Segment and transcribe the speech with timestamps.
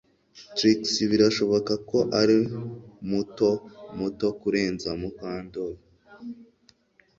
[0.55, 0.81] Trix
[1.11, 3.49] birashoboka ko arumuto
[3.97, 5.81] muto kurenza Mukandoli